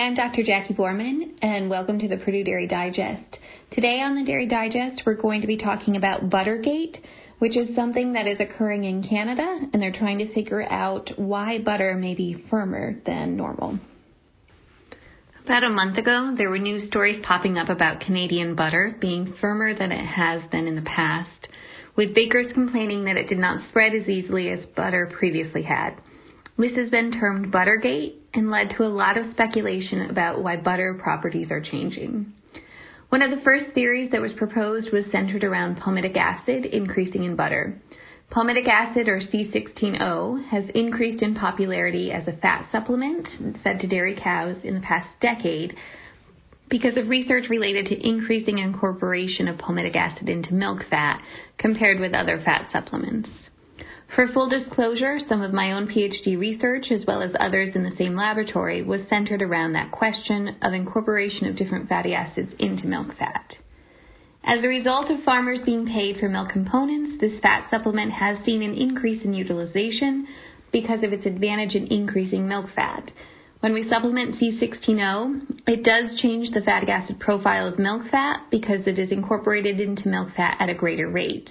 [0.00, 0.42] Hi, I'm Dr.
[0.42, 3.36] Jackie Boerman, and welcome to the Purdue Dairy Digest.
[3.72, 6.96] Today on the Dairy Digest, we're going to be talking about Buttergate,
[7.38, 11.58] which is something that is occurring in Canada, and they're trying to figure out why
[11.58, 13.78] butter may be firmer than normal.
[15.44, 19.78] About a month ago, there were news stories popping up about Canadian butter being firmer
[19.78, 21.46] than it has been in the past,
[21.94, 25.90] with bakers complaining that it did not spread as easily as butter previously had.
[26.60, 30.92] This has been termed Buttergate and led to a lot of speculation about why butter
[31.02, 32.34] properties are changing.
[33.08, 37.34] One of the first theories that was proposed was centered around palmitic acid increasing in
[37.34, 37.80] butter.
[38.30, 43.26] Palmitic acid, or C16O, has increased in popularity as a fat supplement
[43.64, 45.74] fed to dairy cows in the past decade
[46.68, 51.22] because of research related to increasing incorporation of palmitic acid into milk fat
[51.56, 53.30] compared with other fat supplements.
[54.14, 57.94] For full disclosure, some of my own PhD research, as well as others in the
[57.96, 63.16] same laboratory, was centered around that question of incorporation of different fatty acids into milk
[63.16, 63.54] fat.
[64.42, 68.62] As a result of farmers being paid for milk components, this fat supplement has seen
[68.62, 70.26] an increase in utilization
[70.72, 73.10] because of its advantage in increasing milk fat.
[73.60, 78.80] When we supplement C16O, it does change the fatty acid profile of milk fat because
[78.86, 81.48] it is incorporated into milk fat at a greater rate.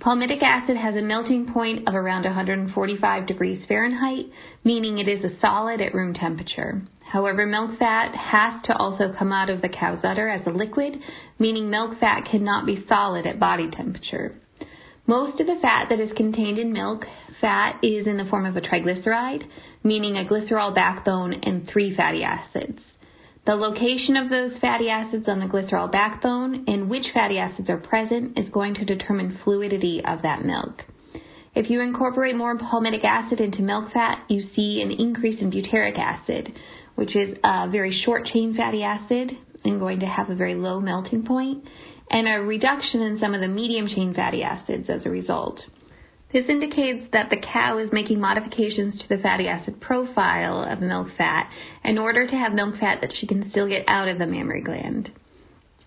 [0.00, 4.26] Palmitic acid has a melting point of around 145 degrees Fahrenheit,
[4.62, 6.82] meaning it is a solid at room temperature.
[7.00, 11.00] However, milk fat has to also come out of the cow's udder as a liquid,
[11.40, 14.36] meaning milk fat cannot be solid at body temperature.
[15.06, 17.04] Most of the fat that is contained in milk
[17.40, 19.42] fat is in the form of a triglyceride,
[19.82, 22.78] meaning a glycerol backbone and three fatty acids.
[23.48, 27.78] The location of those fatty acids on the glycerol backbone and which fatty acids are
[27.78, 30.82] present is going to determine fluidity of that milk.
[31.54, 35.98] If you incorporate more palmitic acid into milk fat, you see an increase in butyric
[35.98, 36.52] acid,
[36.96, 39.30] which is a very short chain fatty acid
[39.64, 41.64] and going to have a very low melting point,
[42.10, 45.58] and a reduction in some of the medium chain fatty acids as a result.
[46.32, 51.08] This indicates that the cow is making modifications to the fatty acid profile of milk
[51.16, 51.50] fat
[51.84, 54.60] in order to have milk fat that she can still get out of the mammary
[54.60, 55.10] gland.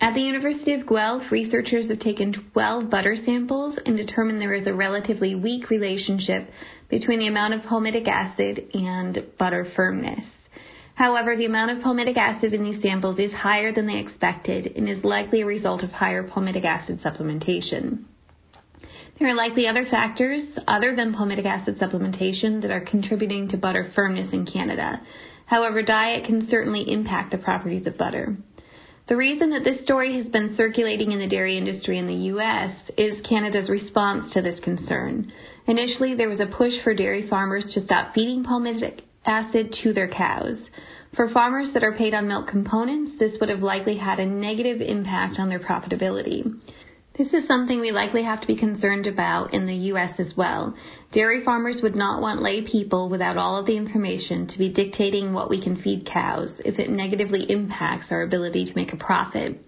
[0.00, 4.68] At the University of Guelph, researchers have taken 12 butter samples and determined there is
[4.68, 6.48] a relatively weak relationship
[6.88, 10.24] between the amount of palmitic acid and butter firmness.
[10.94, 14.88] However, the amount of palmitic acid in these samples is higher than they expected and
[14.88, 18.04] is likely a result of higher palmitic acid supplementation.
[19.18, 23.90] There are likely other factors other than palmitic acid supplementation that are contributing to butter
[23.96, 25.00] firmness in Canada.
[25.46, 28.36] However, diet can certainly impact the properties of butter.
[29.08, 32.70] The reason that this story has been circulating in the dairy industry in the U.S.
[32.96, 35.32] is Canada's response to this concern.
[35.66, 40.08] Initially, there was a push for dairy farmers to stop feeding palmitic acid to their
[40.08, 40.58] cows.
[41.16, 44.80] For farmers that are paid on milk components, this would have likely had a negative
[44.80, 46.44] impact on their profitability.
[47.18, 50.12] This is something we likely have to be concerned about in the U.S.
[50.20, 50.72] as well.
[51.12, 55.32] Dairy farmers would not want lay people without all of the information to be dictating
[55.32, 59.60] what we can feed cows if it negatively impacts our ability to make a profit.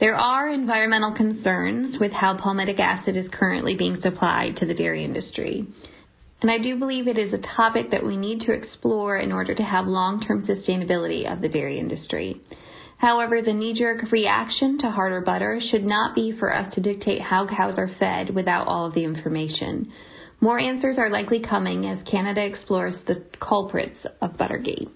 [0.00, 5.02] There are environmental concerns with how palmitic acid is currently being supplied to the dairy
[5.02, 5.66] industry.
[6.42, 9.54] And I do believe it is a topic that we need to explore in order
[9.54, 12.38] to have long-term sustainability of the dairy industry.
[12.98, 17.20] However, the knee jerk reaction to harder butter should not be for us to dictate
[17.20, 19.92] how cows are fed without all of the information.
[20.40, 24.88] More answers are likely coming as Canada explores the culprits of Buttergate.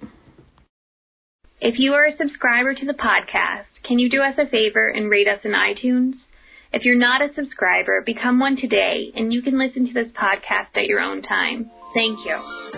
[1.60, 5.10] If you are a subscriber to the podcast, can you do us a favor and
[5.10, 6.15] rate us in iTunes?
[6.72, 10.77] If you're not a subscriber, become one today and you can listen to this podcast
[10.77, 11.71] at your own time.
[11.94, 12.70] Thank you.